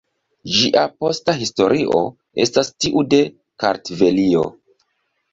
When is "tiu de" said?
2.85-3.19